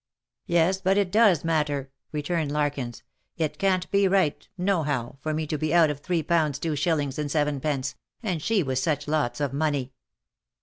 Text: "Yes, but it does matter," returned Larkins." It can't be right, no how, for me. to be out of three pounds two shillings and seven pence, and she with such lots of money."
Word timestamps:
"Yes, 0.47 0.81
but 0.81 0.97
it 0.97 1.11
does 1.11 1.43
matter," 1.45 1.91
returned 2.11 2.51
Larkins." 2.51 3.03
It 3.45 3.59
can't 3.59 3.87
be 3.91 4.07
right, 4.07 4.47
no 4.57 4.81
how, 4.81 5.19
for 5.21 5.31
me. 5.31 5.45
to 5.45 5.59
be 5.59 5.75
out 5.75 5.91
of 5.91 5.99
three 5.99 6.23
pounds 6.23 6.57
two 6.57 6.75
shillings 6.75 7.19
and 7.19 7.29
seven 7.29 7.59
pence, 7.59 7.93
and 8.23 8.41
she 8.41 8.63
with 8.63 8.79
such 8.79 9.07
lots 9.07 9.39
of 9.39 9.53
money." 9.53 9.91